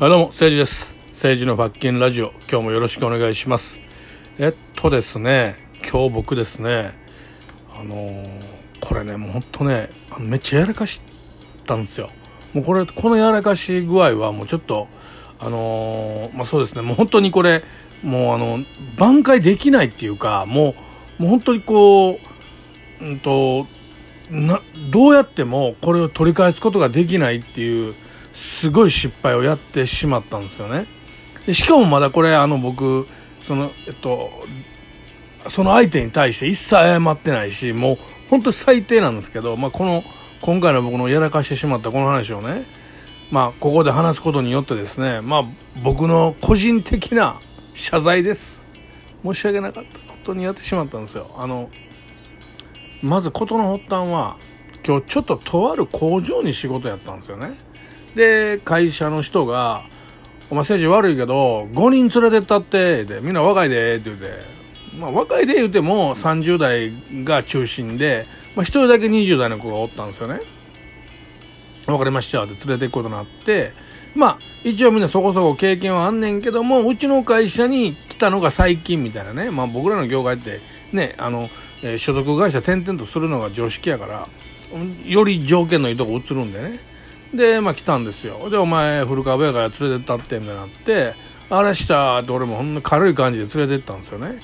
[0.00, 0.94] はい、どうも、政治です。
[1.10, 3.76] 政治の罰金ラジオ、今日もよろしくお願いします。
[4.38, 5.56] えっとですね、
[5.90, 6.92] 今日僕ですね、
[7.74, 8.28] あのー
[8.80, 9.90] これね、もうほんとね、
[10.20, 11.00] めっちゃやらかし
[11.66, 12.10] たんですよ。
[12.54, 14.86] もうこれ、このやらかし具合はもうちょっと、
[15.40, 17.64] あのーまあそうですね、もう本当にこれ、
[18.04, 18.60] もうあの、
[18.98, 20.76] 挽回できないっていうか、も
[21.18, 22.20] う、もう本当にこ
[23.00, 23.66] う、うんと、
[24.30, 24.60] な、
[24.92, 27.94] どうやってもこれを取り返すことができないっていう、
[28.38, 30.86] すごい失敗をやってしまったんですよね。
[31.46, 33.06] でしかもまだこれ、あの僕、
[33.46, 34.30] その、えっと、
[35.48, 37.98] その相手に対して一切謝ってないし、もう
[38.30, 40.02] 本当最低なんですけど、まあこの、
[40.42, 42.64] 今回の僕のやらかしてしまったこの話をね、
[43.30, 45.44] まあここで話すことによってですね、まあ
[45.82, 47.40] 僕の個人的な
[47.74, 48.60] 謝罪です。
[49.24, 49.98] 申し訳なかった。
[49.98, 51.30] 本当にやってしまったんですよ。
[51.36, 51.70] あの、
[53.02, 54.36] まず事の発端は、
[54.86, 57.54] 今日ちょっととある工場に仕事やったんですよね。
[58.14, 59.82] で、会社の人が、
[60.50, 64.58] お前政治悪いけど、5人連れてったって、で、みんな若いで、って言うて、
[64.98, 66.92] まあ若いで言うても30代
[67.24, 70.40] が中心で、まあ一人だけ20代の子がおったんですよね。
[71.86, 73.72] わかりましたって連れて行くことになって、
[74.14, 80.60] まあ一応みんなそこそこ経験はあんねんけども、うちの会社に来たのが最近みたいなね、まあ僕らの業界って
[80.92, 81.48] ね、あの、
[81.82, 84.28] えー所属会社転々とするのが常識やから、
[85.06, 86.80] より条件のいいとこ移るんでね。
[87.34, 88.48] で、まあ来たんですよ。
[88.50, 91.14] で、お前古川やから連れてったってみたいになって、
[91.50, 94.38] あれしたって俺もほんの軽い感じで連れてったんですよね。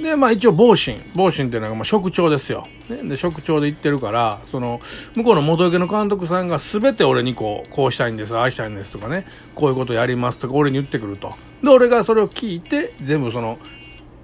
[0.00, 1.00] で、まあ一応、防震。
[1.14, 2.68] 防震っていうのが、まあ、職長ですよ。
[2.88, 3.08] ね。
[3.08, 4.80] で、職長で行ってるから、その、
[5.16, 11.34] 向こうの元請けの監督さんが全て俺にこう、こうしたいんです、ああしたいんですとかね、こういうことやりますとか、俺に言ってくると。
[11.64, 13.58] で、俺がそれを聞いて、全部その、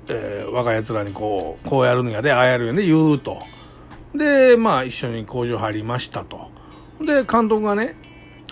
[0.08, 3.41] えー若い奴らにこう、こうやるんやで、ああやるんやで、言うと。
[4.14, 6.54] で、まあ一緒に工場入りましたと。
[7.00, 7.97] で、監督がね、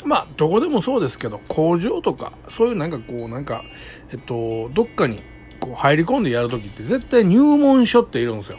[0.04, 3.64] まあ、どこでもそうですけど、工場とか、そういうなんかこう、なんか、
[4.10, 5.20] えっと、どっかに
[5.60, 8.58] こう入り込んでやるときって絶対入門書っているんですよ。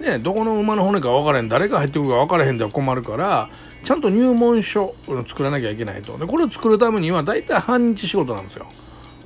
[0.00, 3.50] ね、どこの馬の骨か分からへん、誰が入ってくるか分からへんでは困るから、
[3.82, 4.94] ちゃんと入門書を
[5.26, 6.16] 作らなきゃいけないと。
[6.16, 8.66] で、これを作るためには大体半日仕事なんですよ。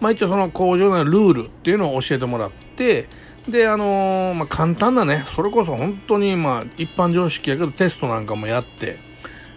[0.01, 3.07] まあ一応その工場のルールっていうのを教えてもらって、
[3.49, 8.97] で、あのーまあ簡単なね、それこそ本当にまあ一般常識やけどテストなんかもやって、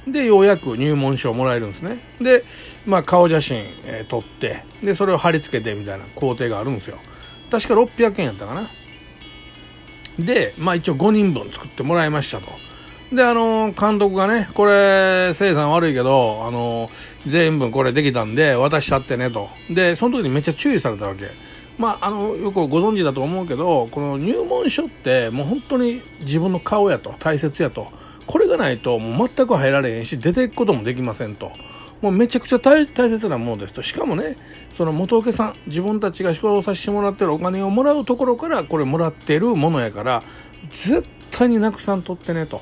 [0.08, 1.98] で、ようやく入門書をもらえるんですね。
[2.22, 2.44] で、
[2.86, 6.98] まあ顔写真、えー撮って、で、それを貼り付けてみたいな工程があるんですよ。
[7.52, 8.68] 確か600円やったかな。
[10.20, 12.46] で、まあ一応5人分作ってもらいましたと。
[13.16, 19.50] で、あのー監督がね、これ、生産悪いけど、あのー全部これできたんで、渡しちゃってねと。
[19.70, 21.26] で、その時にめっちゃ注意されたわけ。
[21.78, 27.88] まあ、あの、よくご存知だと思うけど、この入門書ってもう本当に自分の顔やと、大切やと。
[28.28, 31.52] これがないともう全く入られへんし、出ていくこともできませんと。
[32.02, 33.82] もうめちゃくちゃ大切なものですと。
[33.82, 34.38] しかもね、
[34.78, 40.24] その元請けさん、自分たちが仕事をさせてもらってるお金をもらうところからこれもらってるものやから、
[40.70, 42.62] 絶対になくさんとってねと。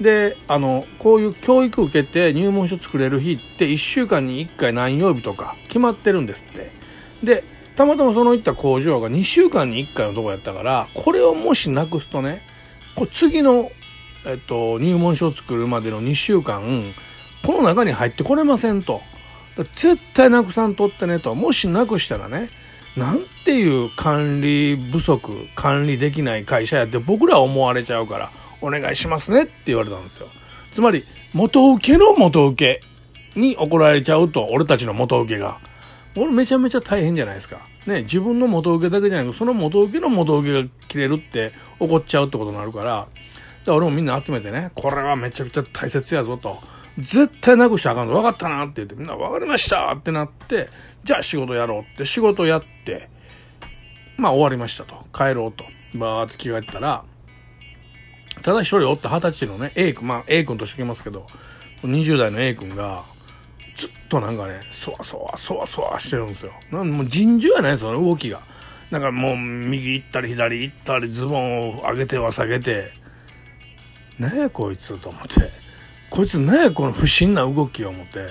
[0.00, 6.70] で、あの、こういう教育受けて入門書作れる日って1週間に1回何曜日とか決まってるんですって。
[7.24, 7.44] で、
[7.76, 12.42] たまたまその行った工場が2週間に1回のとこやったから、これをもしなくすとね、
[12.94, 13.70] これ次の、
[14.26, 16.82] えっと、入門書を作るまでの2週間、
[17.44, 19.00] この中に入ってこれませんと。
[19.74, 21.34] 絶対なくさんとってねと。
[21.34, 22.50] もしなくしたらね、
[22.96, 30.26] なんていう管理不足、管理できない会社やって僕らは思われちゃうから、お願いしますねって言われたんですよ。
[30.72, 32.80] つまり、元請けの元請
[33.34, 35.58] けに怒られちゃうと、俺たちの元請けが。
[36.16, 37.58] 俺めちゃめちゃ大変じゃないですか。
[37.86, 43.06] ね、自分の元請けだけじゃなくその元請けの元請けが切れるって怒っちゃうってことになるから、
[43.66, 46.58] だから俺もみんな集めてね、これはめちゃくちゃ大切やぞと。
[46.98, 48.14] 絶対なくしたらあかんぞ。
[48.14, 50.68] 分かったなって言って、みんな分かりましたってなって、
[51.02, 53.10] じゃあ仕事やろうって仕事やって、
[54.16, 55.04] まあ終わりましたと。
[55.12, 55.64] 帰ろうと。
[55.98, 57.04] バーって着替えてたら、
[58.42, 61.26] ただ一人おった二十歳のね、A 君、まあ A 君としてきますけど、
[61.82, 63.02] 20代の A 君が、
[63.76, 66.52] ずっとなんかね、そわそわ、そわそわしてるんですよ。
[66.70, 68.40] なんもう尋常やないその動きが。
[68.90, 72.90] なんかもう右行ったり左行ったりズボンを上げては下げて、
[74.18, 75.50] 何やこいつと思って。
[76.10, 78.26] こいつ何やこの不審な動きを思って。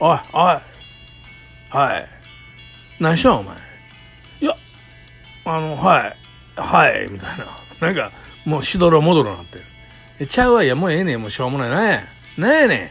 [0.00, 0.58] おい、おい、
[1.70, 2.08] はい。
[3.00, 3.56] 何しよんお前。
[4.40, 4.54] いや、
[5.44, 6.16] あの、はい、
[6.56, 7.46] はい、みたいな。
[7.80, 8.10] なんか、
[8.44, 9.64] もうしどろもどろなってる。
[10.20, 11.70] え、ちゃうわ、いや、もうええねん、もうしょうもない。
[11.70, 12.02] なんや、
[12.38, 12.90] なやね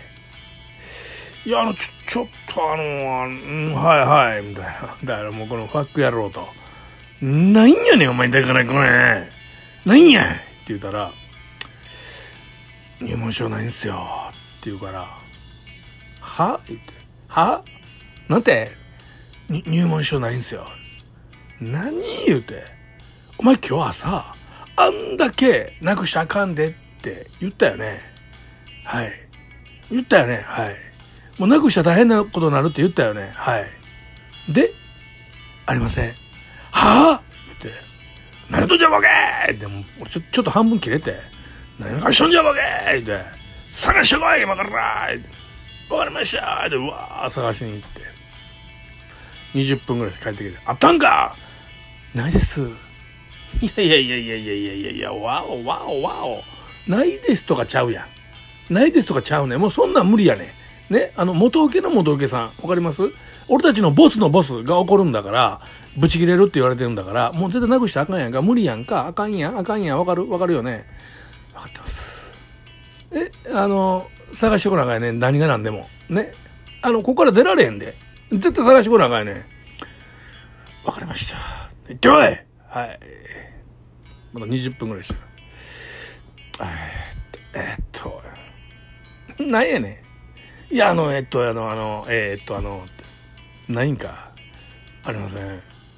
[1.46, 1.50] ん。
[1.50, 2.84] いや、あの、ちょ、ちょっとあの、
[3.24, 4.00] あうんはい
[4.34, 4.72] はい、みたいな。
[5.04, 6.48] だからもうこのファックやろうと。
[7.22, 9.28] ないんやねん、お前、だからこれ。
[9.86, 11.12] ないんやって言ったら、
[13.02, 14.08] 入門書ないんすよ。
[14.60, 15.08] って言うから、
[16.20, 16.60] は？
[16.68, 16.86] 言って、
[17.28, 17.64] は？
[18.30, 18.72] なんて、
[19.50, 20.68] 入門書ないんすよ。
[21.60, 22.64] 何言うて？
[23.40, 24.36] お前今日朝、
[24.76, 26.72] あんだけなくしちゃあかんでっ
[27.02, 28.02] て言ったよね。
[28.84, 29.12] はい。
[29.90, 30.44] 言ったよね。
[30.46, 30.76] はい。
[31.40, 33.32] もうなくしたら大変なことになるって言ったよね。
[33.34, 33.68] はい。
[34.54, 34.72] で、
[35.66, 36.14] ありません。
[36.72, 37.20] は？
[37.20, 37.82] ぁ言って、
[38.52, 41.20] 何とじゃボケーってもうちょちょっと半分切れて、
[41.82, 43.26] 何がしょんじゃボケーって、
[43.74, 48.02] 探してこい今からって、わかりましたって、うわー探しに行って、
[49.54, 51.36] 20分ぐらいで帰ってきて、あったんか
[52.14, 52.62] ないです。
[53.62, 56.44] いやいやいやいやいやいやいやいや、わおわおわお。
[56.88, 58.06] ないですとかちゃうや
[58.70, 58.74] ん。
[58.74, 60.54] ないですとかちゃうねもうそんなん無理やね
[60.90, 63.02] ね、あの、元請けの元請けさん、わかります
[63.48, 65.62] 俺たちのボスのボスが怒るんだから、
[65.98, 68.42] ブチ切れるって言われてるんだから、もう絶対なくしたらあかんやんか。
[68.42, 69.08] 無理やんか。
[69.08, 69.58] あかんやん。
[69.58, 70.00] あかんやん。
[70.00, 70.86] わかるわかるよね。
[71.54, 72.32] わかってます。
[73.12, 75.12] え、あの、探してこなあかんね。
[75.12, 75.88] 何が何でも。
[76.10, 76.32] ね。
[76.82, 77.94] あの、ここから出られへんで。
[78.32, 79.46] 絶対探してこなあかんね。
[80.86, 81.38] わかりました。
[81.90, 83.00] 行ってこいはい。
[84.34, 86.66] まだ20分ぐらいした。
[86.66, 90.02] え、っと、え、っと、なんやね
[90.70, 90.74] ん。
[90.74, 92.82] いや、あの、えっと、あの、あの、えー、っと、あの、
[93.68, 94.32] ないんか。
[95.04, 95.46] ありません。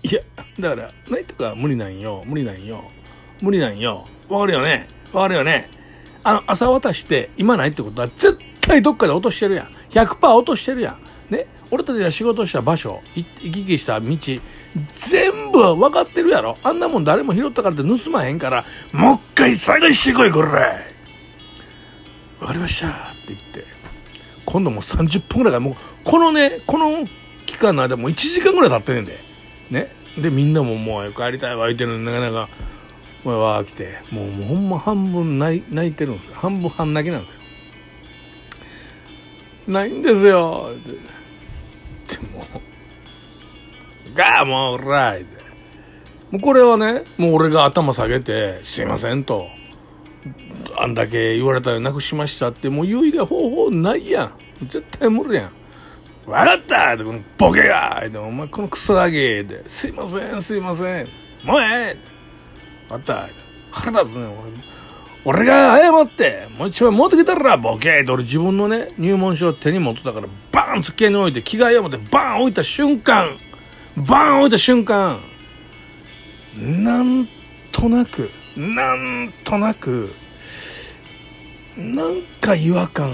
[0.03, 0.21] いや、
[0.59, 2.23] だから、ないとか無理なんよ。
[2.25, 2.83] 無理なんよ。
[3.41, 4.05] 無理なんよ。
[4.29, 5.69] わかるよねわかるよね
[6.23, 9.67] あの、朝渡して今ないってことは絶対どっかで落としてるやん。
[9.89, 10.91] 100%落としてるや
[11.29, 11.33] ん。
[11.33, 11.47] ね。
[11.69, 14.07] 俺たちが仕事した場所、行き来した道、
[14.91, 16.57] 全部分かってるやろ。
[16.63, 20.47] あんなもん誰も拾ったからって盗まへんから、もう一回探してこい、これ。
[22.39, 22.87] わかりました。
[22.87, 22.91] っ
[23.27, 23.65] て言って。
[24.45, 27.05] 今度もう30分ぐらいから、もう、このね、この
[27.45, 29.17] 期間の間もう1時間ぐらい経ってねんで。
[29.71, 29.87] ね。
[30.17, 32.49] で、みんなももう帰りたいわ、言ってるのになかなか、
[33.23, 36.35] もうわ来て、もうもうほんま半分泣いてるんですよ。
[36.35, 37.43] 半分半泣きなんですよ。
[39.67, 40.71] ないんですよ。
[42.07, 42.45] でも、
[44.13, 45.25] があ、もう、らいで。
[46.31, 49.47] もうこれはね、もう俺が頭下げて、すいませんと。
[50.77, 54.33] あんだけ言われたらなくしましたって、もう言う以外方法ないやん。
[54.61, 55.49] 絶対無理や
[56.27, 56.29] ん。
[56.29, 61.07] わかったって、このボケがでお前このクソガキで、すいません、すいません。
[61.43, 62.12] もうええ
[62.93, 63.29] わかった
[63.71, 64.73] 腹立つね、俺。
[65.25, 73.37] 俺が謝って、もう一枚持ってきたら、ボケーって俺自分のね、入門書を手に持ってたから、バーン机に置いて、着替えを持って、バーン置いた瞬間、
[73.95, 75.19] バーン置いた瞬間、
[76.59, 77.27] なん
[77.71, 80.13] となく、なんとなく、
[81.77, 83.11] なんか違和感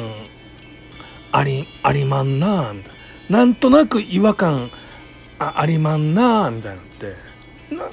[1.31, 2.94] あり、ありまんなみたい
[3.30, 3.38] な。
[3.38, 4.72] なんとなく違和感
[5.38, 7.16] あありまんなみたいなって。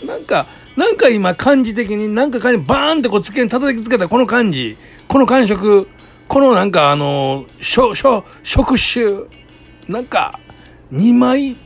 [0.06, 4.76] な、なんか、なんか今感じ的になんか感じ、バーンってこう机に叩きつけたこの感じ、
[5.08, 5.88] この感触、
[6.28, 9.28] このなんかあの、しょ、しょ、触手、
[9.90, 10.38] なんか、
[10.90, 11.56] 二枚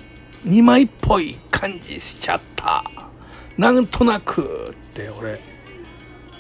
[0.44, 2.82] 2枚っぽい感じしちゃった。
[3.58, 5.40] なんとなくって俺、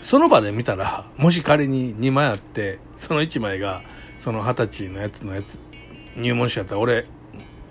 [0.00, 3.82] その場で見たら、もし仮に2枚あって、その1枚が、
[4.18, 5.58] その20歳のやつのやつ、
[6.16, 7.06] 入門しちゃったら俺、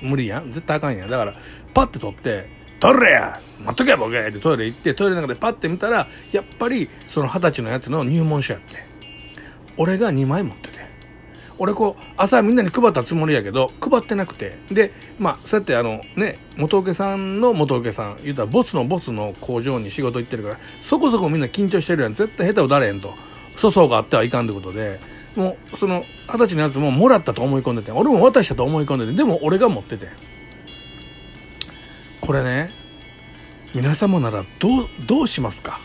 [0.02, 1.10] 無理やん絶対あかんやん。
[1.10, 1.34] だから、
[1.74, 2.48] パッて取って、
[2.80, 8.76] 取れや待っとけボケってトイレ行って、トイレの中でパッて見たら、やっぱり、その20歳のやつの入門書やって。
[9.78, 10.80] 俺が2枚持ってて。
[11.58, 14.58] 俺こう、朝みんなに配ったつもりやけど、配ってなくて。
[14.72, 22.14] で、まあ、そうやってあの、ね、元請さんの元請さん、言うたらボスのボスの工場に仕事行ってるから、そこそこみんな緊張してるやん。
[22.14, 23.14] 絶対下手を打れへんと。
[23.58, 25.02] 粗相があってはいかんってことで、
[25.36, 30.08] もう、その、二十歳のやつももらったと思い込んでて、俺も渡したと思い込んでて、でも俺が持ってて。
[32.22, 32.70] これね、
[33.76, 35.80] 皆様ならどう、どうしますか？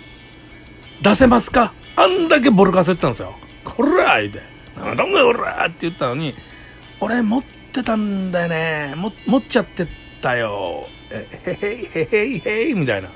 [1.03, 1.73] 出せますか？
[1.97, 3.35] あんだけボルカス言ったんですよ。
[3.65, 4.43] こら言うて。
[4.77, 6.35] なんだお前おらって言ったのに、
[7.01, 8.95] 俺持ってたんだよね。
[8.97, 9.87] も持っちゃって
[10.23, 10.87] たよ。
[11.11, 13.11] えへへいへいへいみたいな。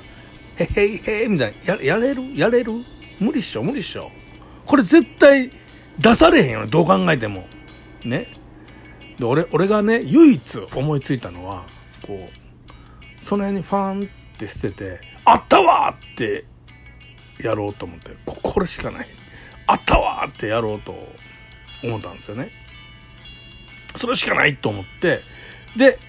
[0.57, 1.73] へへいへいみたいな。
[1.75, 2.21] や、やれる？
[2.35, 2.73] やれる？
[3.19, 4.11] 無理っしょ無理っしょ。
[4.65, 5.51] これ絶対
[5.97, 6.67] 出されへんよね。
[6.67, 7.47] どう考えても。
[8.05, 8.27] ね。
[9.17, 10.41] で、俺、俺がね、唯一
[10.73, 11.65] 思いついたのは、
[12.05, 16.45] こう、その辺にファンって捨てて、あったわって
[17.41, 19.07] やろうと思って、これしかない。
[19.67, 20.95] あったわってやろうと
[21.83, 22.49] 思ったんですよね。
[23.97, 25.19] それしかないと思って、
[25.77, 25.99] で、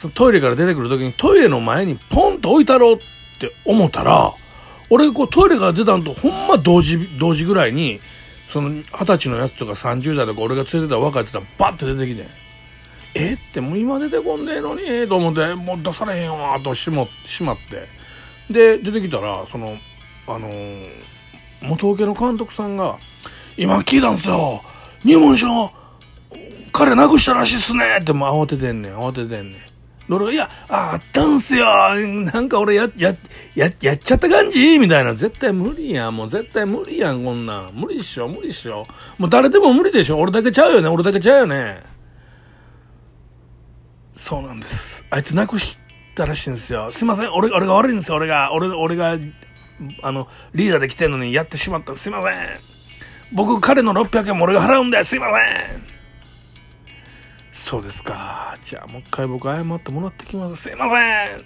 [0.00, 2.98] そのトイレから出てくる時にトイレの前にポンと置いたろうっ
[3.38, 4.32] て思ったら、
[4.90, 8.00] 俺こうトイレから出たんとほんま同時、同時ぐらいに、
[8.52, 12.26] その二十歳のやつとか30代とか俺が連れてた若いやつがバッて出てきて、
[13.14, 13.34] え？
[13.34, 17.56] ってもう今出てこんねえのに、と思って、もう出されへんわ、としも、しまっ
[18.48, 18.52] て。
[18.52, 19.76] で、出てきたら、その、
[20.26, 20.88] あのー、
[21.62, 22.96] 元請けの監督さんが、
[23.56, 24.62] 今聞いたんすよ。
[25.04, 25.70] 入門書、
[26.72, 29.72] 彼なくしたらしいっすねってもう慌ててんねん、慌ててんねん。
[30.12, 31.64] 俺が、いや、ああったんすよ。
[31.64, 33.14] なんか俺や、や、
[33.54, 34.78] や、やっちゃった感じ？
[34.78, 35.14] みたいな。
[35.14, 36.16] 絶対無理やん。
[36.16, 37.72] もう絶対無理やん、こんなん。
[37.72, 38.84] 無理っしょ、無理っしょ。
[39.18, 40.18] もう誰でも無理でしょ。
[40.18, 40.88] 俺だけちゃうよね。
[40.88, 41.82] 俺だけちゃうよね。
[44.14, 45.04] そうなんです。
[45.10, 45.78] あいつなくし
[46.14, 46.90] たらしいんですよ。
[46.90, 47.32] すいません。
[47.32, 48.16] 俺、俺が悪いんですよ。
[48.16, 49.16] 俺が、俺、俺が、
[50.02, 51.94] あの、リーダーで来てんのにやってしまった。
[51.94, 52.32] すいません。
[53.34, 55.32] 僕、彼の600円も俺が払うんで、すいませ
[55.76, 55.82] ん。
[57.52, 58.56] そうですか。
[58.64, 60.62] じゃあもう一回僕謝ってもらってきます。
[60.62, 61.44] すいません。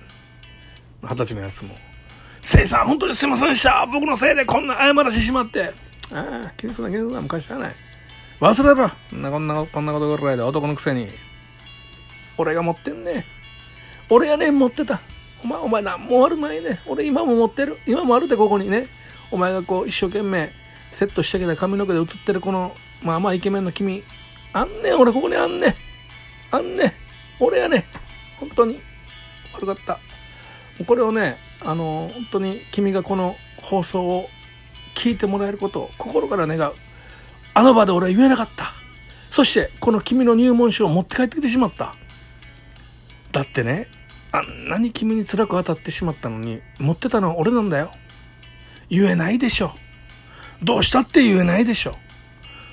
[1.02, 1.74] 二十歳のやつも。
[2.42, 3.86] せいさん、本当にすいませんでした。
[3.86, 5.72] 僕のせいでこんな謝らしてしまって。
[6.12, 7.72] ああ、気にするな、気にするな、昔はない。
[8.40, 8.90] 忘れろ。
[9.10, 11.08] こんな、こんな、こんなことぐらいで男のくせに。
[12.38, 13.24] 俺が持ってんね。
[14.10, 15.00] 俺がね、持ってた。
[15.44, 16.80] お前、お前なんも悪ないね。
[16.86, 17.78] 俺今も持ってる。
[17.86, 18.86] 今もあるで、ここにね。
[19.30, 20.50] お前がこう、一生懸命、
[20.92, 24.02] セットしてきた髪の毛で映ってるこの、まあまあイケメンの君。
[24.52, 25.74] あんねん、俺ここにあんねん。
[26.50, 26.92] あんねん。
[27.40, 27.84] 俺やねん。
[28.38, 28.80] 本当に。
[29.54, 29.98] 悪かった。
[30.84, 34.28] これをね、あの、本当に君がこの放送を
[34.94, 36.72] 聞いてもらえることを心から願う。
[37.54, 38.72] あの場で俺は言えなかった。
[39.30, 41.94] そして、この君の入門書を持って帰ってきてしまった。
[43.36, 43.86] だってね、
[44.32, 47.90] あんなに君に辛く当たってしまったのに、持ってたのは俺なんだよ。
[48.88, 49.72] 言えないでしょ。
[50.62, 51.96] どうしたって言えないでしょ。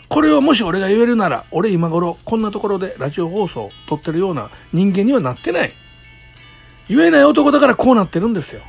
[0.08, 5.74] これをもし俺が言えるなら、俺今頃こんなところでラジオ放送を撮ってるような人間にはなってない。
[6.88, 8.62] 言えない男だからこうなってるんですよ。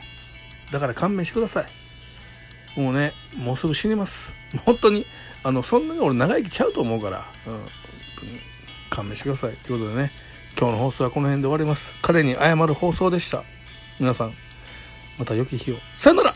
[0.73, 1.63] だから勘弁してくださ
[2.77, 2.81] い。
[2.81, 4.33] もうね、もうすぐ死にます。
[4.65, 5.07] 本当に、
[5.45, 7.63] あの、そんなに俺長生きちゃうと思うから、うん、
[8.91, 9.53] 勘弁してください。
[9.65, 10.11] ということでね、
[10.57, 11.91] 今日の放送はこの辺で終わります。
[12.01, 13.43] 彼に謝る放送でした。
[13.99, 14.33] 皆さん、
[15.19, 15.77] また良き日を。
[15.99, 16.35] さよなら